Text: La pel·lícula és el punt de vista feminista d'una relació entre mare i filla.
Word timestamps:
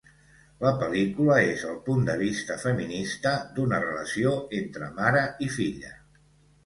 La 0.61 0.69
pel·lícula 0.83 1.35
és 1.49 1.65
el 1.73 1.75
punt 1.89 2.07
de 2.07 2.15
vista 2.23 2.57
feminista 2.63 3.35
d'una 3.59 3.83
relació 3.87 4.33
entre 4.61 4.93
mare 5.01 5.23
i 5.49 5.55
filla. 5.59 5.93